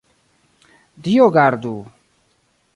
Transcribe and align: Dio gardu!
Dio 1.09 1.29
gardu! 1.37 1.75